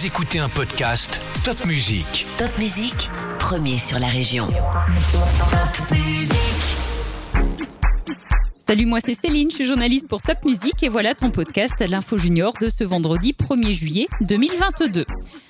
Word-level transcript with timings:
Vous 0.00 0.06
écoutez 0.06 0.38
un 0.38 0.48
podcast 0.48 1.20
Top 1.44 1.66
Music. 1.66 2.26
Top 2.38 2.48
Music, 2.58 3.10
premier 3.38 3.76
sur 3.76 3.98
la 3.98 4.06
région. 4.06 4.46
Top 4.46 5.90
Music. 5.90 6.38
Salut, 8.66 8.86
moi 8.86 9.00
c'est 9.04 9.14
Céline, 9.20 9.50
je 9.50 9.56
suis 9.56 9.66
journaliste 9.66 10.08
pour 10.08 10.22
Top 10.22 10.38
Music 10.46 10.82
et 10.82 10.88
voilà 10.88 11.14
ton 11.14 11.30
podcast 11.30 11.74
L'Info 11.80 12.16
Junior 12.16 12.54
de 12.62 12.70
ce 12.70 12.82
vendredi 12.82 13.34
1er 13.38 13.72
juillet 13.74 14.06
2022. 14.22 15.04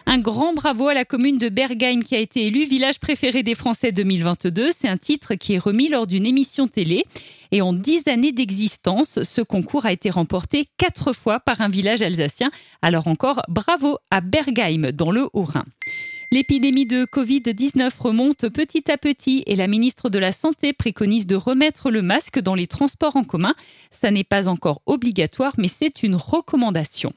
Un 0.07 0.19
grand 0.19 0.53
bravo 0.53 0.89
à 0.89 0.95
la 0.95 1.05
commune 1.05 1.37
de 1.37 1.49
Bergheim 1.49 2.03
qui 2.03 2.17
a 2.17 2.19
été 2.19 2.47
élue 2.47 2.65
village 2.65 2.99
préféré 2.99 3.45
des 3.45 3.55
Français 3.55 3.93
2022. 3.93 4.71
C'est 4.77 4.89
un 4.89 4.97
titre 4.97 5.37
qui 5.37 5.55
est 5.55 5.59
remis 5.59 5.89
lors 5.89 6.09
d'une 6.09 6.27
émission 6.27 6.67
télé. 6.67 7.05
Et 7.53 7.63
en 7.63 7.73
dix 7.73 8.07
années 8.07 8.33
d'existence, 8.33 9.23
ce 9.23 9.41
concours 9.41 9.87
a 9.87 9.93
été 9.93 10.11
remporté 10.11 10.69
quatre 10.79 11.13
fois 11.13 11.41
par 11.41 11.61
un 11.61 11.69
village 11.69 12.03
alsacien. 12.03 12.51
Alors 12.83 13.09
encore 13.09 13.43
bravo 13.49 13.99
à 14.11 14.21
Bergheim 14.21 14.93
dans 14.93 15.11
le 15.11 15.29
Haut-Rhin. 15.33 15.65
L'épidémie 16.33 16.87
de 16.87 17.07
Covid-19 17.07 17.91
remonte 17.99 18.49
petit 18.49 18.89
à 18.89 18.97
petit 18.97 19.43
et 19.47 19.57
la 19.57 19.67
ministre 19.67 20.09
de 20.11 20.19
la 20.21 20.31
Santé 20.31 20.73
préconise 20.73 21.27
de 21.27 21.35
remettre 21.35 21.91
le 21.91 22.03
masque 22.03 22.39
dans 22.39 22.55
les 22.55 22.69
transports 22.69 23.17
en 23.17 23.25
commun. 23.25 23.55
Ça 23.91 24.13
n'est 24.13 24.23
pas 24.23 24.47
encore 24.47 24.81
obligatoire, 24.87 25.55
mais 25.59 25.67
c'est 25.67 26.05
une 26.05 26.15
recommandation. 26.15 27.13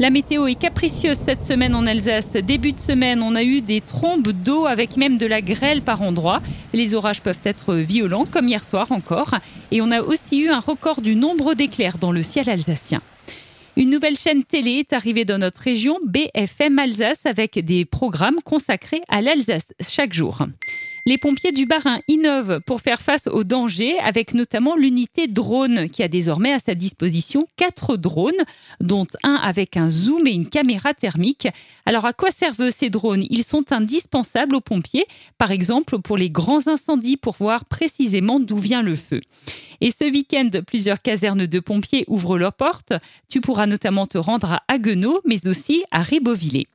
La 0.00 0.08
météo 0.08 0.46
est 0.46 0.54
capricieuse 0.54 1.18
cette 1.18 1.44
semaine 1.44 1.74
en 1.74 1.84
Alsace. 1.84 2.32
Début 2.32 2.72
de 2.72 2.80
semaine, 2.80 3.22
on 3.22 3.34
a 3.34 3.42
eu 3.42 3.60
des 3.60 3.82
trombes 3.82 4.32
d'eau 4.32 4.64
avec 4.64 4.96
même 4.96 5.18
de 5.18 5.26
la 5.26 5.42
grêle 5.42 5.82
par 5.82 6.00
endroits. 6.00 6.38
Les 6.72 6.94
orages 6.94 7.20
peuvent 7.20 7.42
être 7.44 7.74
violents, 7.74 8.24
comme 8.24 8.48
hier 8.48 8.64
soir 8.64 8.92
encore. 8.92 9.34
Et 9.70 9.82
on 9.82 9.90
a 9.90 10.00
aussi 10.00 10.40
eu 10.40 10.48
un 10.48 10.60
record 10.60 11.02
du 11.02 11.16
nombre 11.16 11.52
d'éclairs 11.52 11.98
dans 11.98 12.12
le 12.12 12.22
ciel 12.22 12.48
alsacien. 12.48 13.02
Une 13.76 13.90
nouvelle 13.90 14.16
chaîne 14.16 14.42
télé 14.42 14.78
est 14.78 14.94
arrivée 14.94 15.26
dans 15.26 15.36
notre 15.36 15.60
région, 15.60 15.98
BFM 16.06 16.78
Alsace, 16.78 17.20
avec 17.26 17.62
des 17.62 17.84
programmes 17.84 18.40
consacrés 18.42 19.02
à 19.10 19.20
l'Alsace 19.20 19.66
chaque 19.86 20.14
jour. 20.14 20.46
Les 21.06 21.16
pompiers 21.16 21.52
du 21.52 21.64
Barin 21.64 22.00
innovent 22.08 22.60
pour 22.66 22.82
faire 22.82 23.00
face 23.00 23.26
aux 23.26 23.44
dangers 23.44 23.98
avec 24.00 24.34
notamment 24.34 24.76
l'unité 24.76 25.28
drone 25.28 25.88
qui 25.88 26.02
a 26.02 26.08
désormais 26.08 26.52
à 26.52 26.58
sa 26.58 26.74
disposition 26.74 27.46
quatre 27.56 27.96
drones, 27.96 28.32
dont 28.80 29.06
un 29.22 29.34
avec 29.34 29.76
un 29.76 29.88
zoom 29.88 30.26
et 30.26 30.32
une 30.32 30.48
caméra 30.48 30.92
thermique. 30.92 31.48
Alors 31.86 32.04
à 32.04 32.12
quoi 32.12 32.30
servent 32.30 32.70
ces 32.70 32.90
drones? 32.90 33.24
Ils 33.30 33.44
sont 33.44 33.72
indispensables 33.72 34.54
aux 34.54 34.60
pompiers, 34.60 35.06
par 35.38 35.50
exemple 35.50 35.98
pour 35.98 36.18
les 36.18 36.30
grands 36.30 36.66
incendies 36.66 37.16
pour 37.16 37.36
voir 37.38 37.64
précisément 37.64 38.38
d'où 38.38 38.58
vient 38.58 38.82
le 38.82 38.96
feu. 38.96 39.20
Et 39.80 39.90
ce 39.90 40.04
week-end, 40.04 40.50
plusieurs 40.66 41.00
casernes 41.00 41.46
de 41.46 41.60
pompiers 41.60 42.04
ouvrent 42.08 42.38
leurs 42.38 42.52
portes. 42.52 42.92
Tu 43.30 43.40
pourras 43.40 43.66
notamment 43.66 44.06
te 44.06 44.18
rendre 44.18 44.52
à 44.52 44.62
Haguenau, 44.68 45.20
mais 45.24 45.48
aussi 45.48 45.82
à 45.90 46.02
Ribeauvillé. 46.02 46.68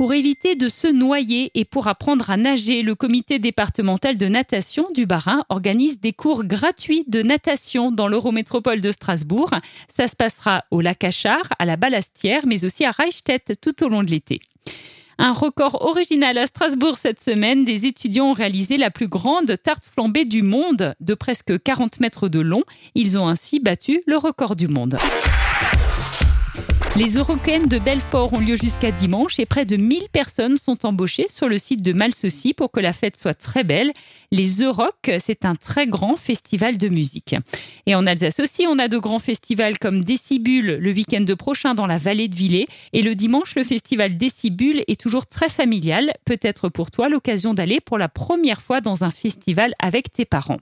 Pour 0.00 0.14
éviter 0.14 0.54
de 0.54 0.70
se 0.70 0.88
noyer 0.88 1.50
et 1.52 1.66
pour 1.66 1.86
apprendre 1.86 2.30
à 2.30 2.38
nager, 2.38 2.80
le 2.80 2.94
comité 2.94 3.38
départemental 3.38 4.16
de 4.16 4.28
natation 4.28 4.88
du 4.94 5.04
Bas-Rhin 5.04 5.44
organise 5.50 6.00
des 6.00 6.14
cours 6.14 6.44
gratuits 6.44 7.04
de 7.06 7.20
natation 7.20 7.92
dans 7.92 8.08
l'Eurométropole 8.08 8.80
de 8.80 8.92
Strasbourg. 8.92 9.50
Ça 9.94 10.08
se 10.08 10.16
passera 10.16 10.64
au 10.70 10.80
lac 10.80 11.04
Achard, 11.04 11.50
à 11.58 11.66
la 11.66 11.76
Balastière, 11.76 12.46
mais 12.46 12.64
aussi 12.64 12.86
à 12.86 12.92
Reichstätt 12.92 13.60
tout 13.60 13.84
au 13.84 13.90
long 13.90 14.02
de 14.02 14.10
l'été. 14.10 14.40
Un 15.18 15.34
record 15.34 15.82
original 15.82 16.38
à 16.38 16.46
Strasbourg 16.46 16.96
cette 16.96 17.20
semaine. 17.20 17.66
Des 17.66 17.84
étudiants 17.84 18.30
ont 18.30 18.32
réalisé 18.32 18.78
la 18.78 18.90
plus 18.90 19.08
grande 19.08 19.54
tarte 19.62 19.84
flambée 19.84 20.24
du 20.24 20.40
monde, 20.40 20.94
de 21.00 21.12
presque 21.12 21.62
40 21.62 22.00
mètres 22.00 22.28
de 22.30 22.40
long. 22.40 22.62
Ils 22.94 23.18
ont 23.18 23.28
ainsi 23.28 23.60
battu 23.60 24.00
le 24.06 24.16
record 24.16 24.56
du 24.56 24.66
monde. 24.66 24.96
Les 27.00 27.16
Eurocaines 27.16 27.66
de 27.66 27.78
Belfort 27.78 28.34
ont 28.34 28.40
lieu 28.40 28.56
jusqu'à 28.56 28.90
dimanche 28.90 29.40
et 29.40 29.46
près 29.46 29.64
de 29.64 29.78
1000 29.78 30.10
personnes 30.12 30.58
sont 30.58 30.84
embauchées 30.84 31.28
sur 31.30 31.48
le 31.48 31.56
site 31.56 31.80
de 31.80 31.94
Malsaucy 31.94 32.52
pour 32.52 32.70
que 32.70 32.78
la 32.78 32.92
fête 32.92 33.16
soit 33.16 33.32
très 33.32 33.64
belle. 33.64 33.90
Les 34.30 34.60
Euroc, 34.60 35.10
c'est 35.24 35.46
un 35.46 35.54
très 35.54 35.86
grand 35.86 36.16
festival 36.16 36.76
de 36.76 36.88
musique. 36.88 37.34
Et 37.86 37.94
en 37.94 38.06
Alsace 38.06 38.38
aussi, 38.38 38.66
on 38.68 38.78
a 38.78 38.88
de 38.88 38.98
grands 38.98 39.18
festivals 39.18 39.78
comme 39.78 40.04
Décibule 40.04 40.76
le 40.76 40.90
week-end 40.92 41.24
prochain 41.38 41.72
dans 41.72 41.86
la 41.86 41.96
vallée 41.96 42.28
de 42.28 42.36
Villers. 42.36 42.68
Et 42.92 43.00
le 43.00 43.14
dimanche, 43.14 43.54
le 43.54 43.64
festival 43.64 44.18
Décibule 44.18 44.84
est 44.86 45.00
toujours 45.00 45.26
très 45.26 45.48
familial. 45.48 46.12
Peut-être 46.26 46.68
pour 46.68 46.90
toi 46.90 47.08
l'occasion 47.08 47.54
d'aller 47.54 47.80
pour 47.80 47.96
la 47.96 48.10
première 48.10 48.60
fois 48.60 48.82
dans 48.82 49.04
un 49.04 49.10
festival 49.10 49.72
avec 49.78 50.12
tes 50.12 50.26
parents. 50.26 50.58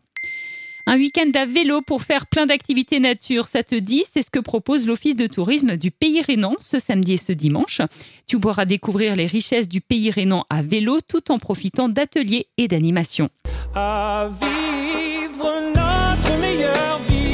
Un 0.91 0.97
week-end 0.97 1.31
à 1.34 1.44
vélo 1.44 1.82
pour 1.82 2.00
faire 2.00 2.26
plein 2.26 2.47
d'activités 2.47 2.99
nature, 2.99 3.44
ça 3.47 3.62
te 3.62 3.75
dit 3.75 4.04
C'est 4.10 4.22
ce 4.22 4.31
que 4.31 4.38
propose 4.38 4.87
l'Office 4.87 5.16
de 5.16 5.26
tourisme 5.26 5.76
du 5.76 5.91
Pays 5.91 6.22
Rhénan 6.22 6.54
ce 6.60 6.78
samedi 6.78 7.12
et 7.12 7.16
ce 7.19 7.32
dimanche. 7.32 7.82
Tu 8.26 8.41
pourras 8.41 8.65
découvrir 8.65 9.15
les 9.15 9.26
richesses 9.26 9.69
du 9.69 9.82
Pays 9.82 10.10
Rhénan 10.10 10.47
à 10.49 10.62
vélo 10.62 11.00
tout 11.06 11.31
en 11.31 11.38
profitant 11.38 11.91
d'ateliers 11.91 12.47
et 12.56 12.69
d'animations. 12.69 13.28
À 13.75 14.31
vivre 14.41 15.53
notre 15.75 16.38
meilleure 16.38 17.00
vie, 17.06 17.28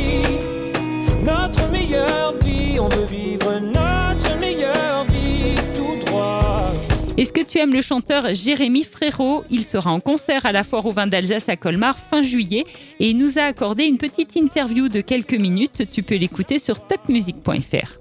Est-ce 7.17 7.33
que 7.33 7.43
tu 7.43 7.59
aimes 7.59 7.73
le 7.73 7.81
chanteur 7.81 8.35
Jérémy 8.35 8.83
Frérot? 8.83 9.45
Il 9.49 9.63
sera 9.63 9.93
en 9.93 10.01
concert 10.01 10.45
à 10.47 10.51
la 10.51 10.65
Foire 10.65 10.85
au 10.85 10.91
vin 10.91 11.07
d'Alsace 11.07 11.49
à 11.49 11.57
Colmar 11.57 11.97
fin 11.97 12.23
juillet 12.23 12.65
et 12.99 13.11
il 13.11 13.17
nous 13.17 13.39
a 13.39 13.43
accordé 13.43 13.85
une 13.85 13.99
petite 13.99 14.35
interview 14.35 14.89
de 14.89 15.01
quelques 15.01 15.35
minutes. 15.35 15.89
Tu 15.93 16.03
peux 16.03 16.17
l'écouter 16.17 16.59
sur 16.59 16.85
topmusic.fr. 16.85 17.99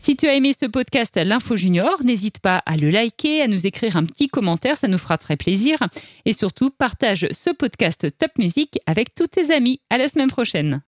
Si 0.00 0.16
tu 0.16 0.26
as 0.26 0.34
aimé 0.34 0.52
ce 0.60 0.66
podcast 0.66 1.14
L'Info 1.16 1.56
Junior, 1.56 2.02
n'hésite 2.02 2.40
pas 2.40 2.60
à 2.66 2.76
le 2.76 2.90
liker, 2.90 3.42
à 3.42 3.46
nous 3.46 3.64
écrire 3.64 3.96
un 3.96 4.04
petit 4.04 4.26
commentaire, 4.26 4.76
ça 4.76 4.88
nous 4.88 4.98
fera 4.98 5.18
très 5.18 5.36
plaisir. 5.36 5.78
Et 6.24 6.32
surtout, 6.32 6.70
partage 6.70 7.28
ce 7.30 7.50
podcast 7.50 8.08
Top 8.18 8.32
Music 8.38 8.80
avec 8.86 9.14
tous 9.14 9.28
tes 9.28 9.54
amis. 9.54 9.80
À 9.88 9.98
la 9.98 10.08
semaine 10.08 10.30
prochaine. 10.30 10.82